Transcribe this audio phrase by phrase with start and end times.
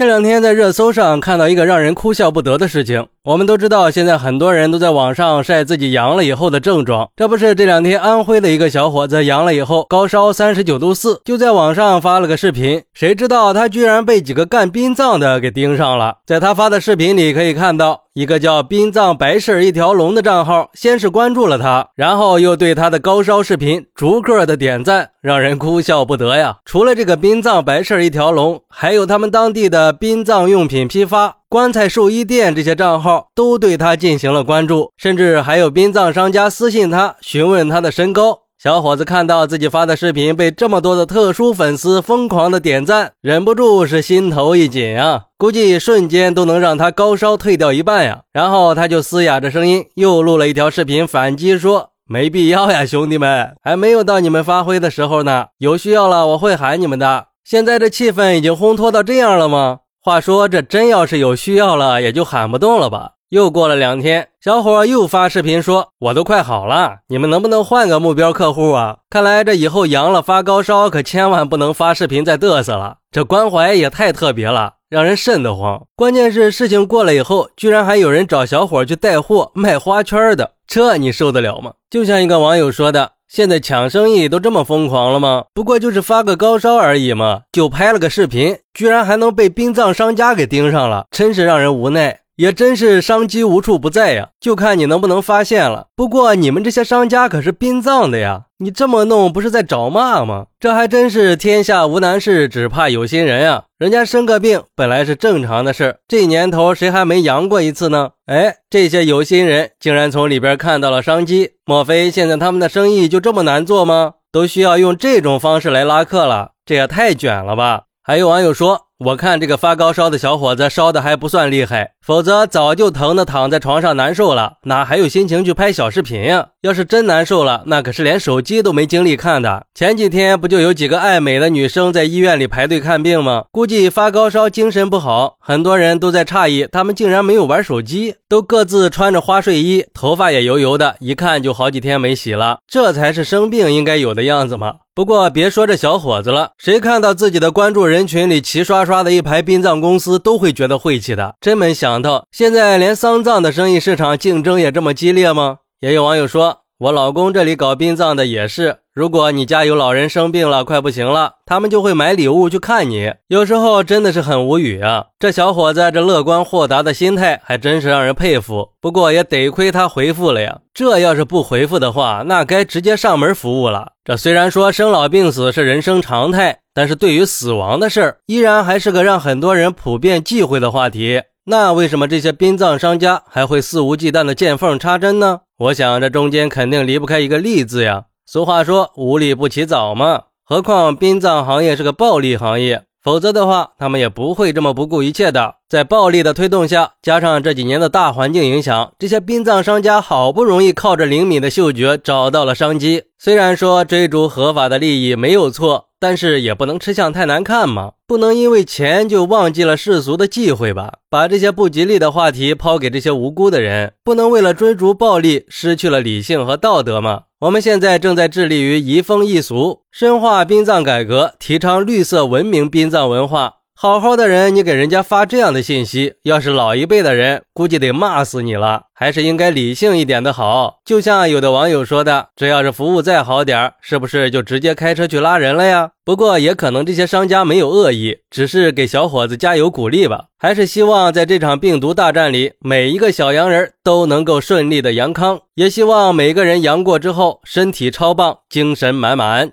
[0.00, 3.06] 这两天在热搜上看到一个让人哭笑不得的事情。
[3.22, 7.10] 我们都知道，现在很多人都在网上晒自己阳了以后的症状。
[7.16, 12.82] 这不是这两天安徽的一个小伙子阳了以后，高烧三十九度四，就在网上发了个视频。
[12.94, 16.16] 谁知道他居然被几个干殡葬的给盯上了。
[16.26, 26.56] 在他发的视频里可以看到，一个叫“殡葬白事一条龙”的账号，先是关注了他，然后又对他的高烧视频逐个的点赞，让人哭笑不得呀。
[26.64, 27.18] 除了这个。
[27.20, 38.40] 殡葬白事一条龙，还有他们当地的殡葬用品批发、棺材寿衣店这些账号都对他进行了关注，甚至还有殡葬商家私信他询问他的身高。
[38.62, 48.20] 小伙子看到自己发的视频被这么多的特殊粉丝疯狂的点赞，忍不住是心头一紧啊，估计瞬间都能让他高烧退掉一半呀。
[48.32, 51.90] 然后他就嘶哑着声音又录了一条视频反击说。
[52.06, 55.46] 没必要呀，兄弟们，还没有到你们发挥的时候呢。
[55.58, 57.26] 有需要了，我会喊你们的。
[57.50, 59.80] 现在这气氛已经烘托到这样了吗？
[60.00, 63.14] 话说，这真要是有需要了，也就喊不动了吧？
[63.30, 72.98] 又过了两天，小伙又发视频说：“我都快好了，你们能不能换个目标客户啊？”看来这以后阳了发高烧，可千万不能发视频再嘚瑟了。
[73.10, 74.74] 这关怀也太特别了。
[74.88, 75.86] 让人瘆得慌。
[75.96, 81.72] 关键是事情过了以后，居然还有人找小伙去带货卖花圈的，这你受得了吗？
[81.90, 85.44] 就像一个网友说的：“现在抢生意都这么疯狂了吗？
[85.54, 95.88] 不过就是发个高烧而已嘛，就拍了个视频，居然还能被殡葬商家给盯上了，真是让人无奈。”也真是商机无处不在呀，就看你能不能发现了。
[95.94, 100.46] 不过你们这些商家可是殡葬的呀，你这么弄不是在找骂吗？
[100.58, 103.64] 这还真是天下无难事，只怕有心人呀。
[103.76, 108.12] 人家生个病本来是正常的事，这年头谁还没阳过一次呢？
[108.24, 114.14] 哎，这些有心人竟然从里边看到了商机，莫非现在他们的生意就这么难做吗？
[114.32, 116.52] 都需要用这种方式来拉客了？
[116.64, 117.82] 这也太卷了吧！
[118.02, 118.86] 还有网友说。
[119.02, 126.48] 我看这个发高烧的小伙子烧的还不算厉害，否则早就疼的躺在床上难受了，哪还有心情去拍小视频呀？
[126.60, 129.64] 要是真难受了，那可是连手机都没精力看的。
[129.74, 133.44] 前几天不就有几个爱美的女生在医院里排队看病吗？
[133.50, 144.74] 估计发高烧、精神不好，很多人都在诧异他们竟然没有玩手机，都各自穿着花睡衣，头发也油油的，一看就好几天没洗了，这才是生病应该有的样子吗？
[144.92, 151.36] 不过别说这小伙子了，谁看到自己的关注人群里齐刷刷的一排殡葬公司，都会觉得晦气的。
[151.40, 155.58] 真没想到，现在连丧葬的生意市场竞争也这么激烈吗？
[155.78, 158.78] 也有网友说，我老公这里搞殡葬的也是。
[158.94, 163.12] 如果你家有老人生病了，快不行了，他们就会买礼物去看你。
[163.28, 165.08] 有时候真的是很无语啊！
[165.18, 168.70] 这小伙子这乐观豁达的心态还真是让人佩服。
[168.80, 173.92] 不过也得亏他回复了呀，这要是不回复的话，那该直接上门服务了。
[174.02, 181.20] 这虽然说生老病死是人生常态，但是对于死亡的事儿，依然还是个让很多人普遍忌讳的话题。
[181.44, 185.40] 那为什么这些殡葬商家还会肆无忌惮的见缝插针呢？
[185.60, 188.04] 我想这中间肯定离不开一个利字呀。
[188.24, 195.56] 俗话说“无利不起早”嘛，何况殡葬行业是个暴利行业，否则的话，他们也不会这么不顾一切的。
[195.68, 203.02] 在暴利的推动下，加上这几年的大环境影响，这些殡葬商家好不容易靠着灵敏的嗅觉找到了商机。
[203.18, 210.94] 虽然说追逐合法的利益没有错，但是也不能吃相太难看嘛，不能因为钱就忘记了世俗的忌讳吧？
[211.10, 217.24] 把这些不吉利的话题抛给这些无辜的人，不能为了追逐暴利失去了理性和道德吗？
[217.40, 223.56] 我们现在正在致力于移风易俗，深化殡葬改革，提倡绿色文明殡葬文化。
[223.82, 228.82] 好好的人，你给人家发这样的信息，要是老一辈的人，估计得骂死你了。
[228.92, 230.80] 还是应该理性一点的好。
[230.84, 235.92] 就像有的网友说的，这要是服务再好点是不是就直接开车去拉人了呀？
[236.04, 240.26] 不过也可能这些商家没有恶意，只是给小伙子加油鼓励吧。
[240.38, 245.40] 还是希望在这场病毒大战里，每一个小洋人都能够顺利的阳康。
[245.54, 249.52] 也希望每个人阳过之后，身体超棒，精神满满。